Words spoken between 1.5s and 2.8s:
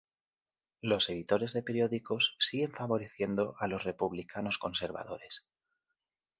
de periódicos siguen